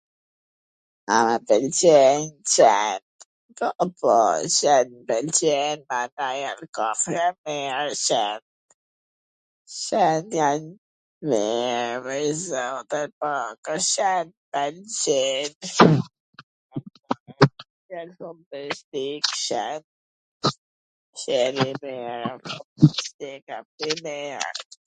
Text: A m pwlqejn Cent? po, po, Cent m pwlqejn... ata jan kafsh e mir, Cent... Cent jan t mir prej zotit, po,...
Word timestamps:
A 1.15 1.15
m 1.15 1.27
pwlqejn 1.49 2.23
Cent? 2.53 3.09
po, 3.59 3.67
po, 4.03 4.13
Cent 4.57 4.89
m 4.97 5.01
pwlqejn... 5.09 5.77
ata 5.99 6.27
jan 6.41 6.61
kafsh 6.77 7.17
e 7.25 7.27
mir, 7.43 7.87
Cent... 8.07 8.43
Cent 9.85 10.25
jan 10.37 10.61
t 10.69 11.29
mir 11.33 11.99
prej 12.05 12.41
zotit, 12.45 13.13
po,... 13.21 13.33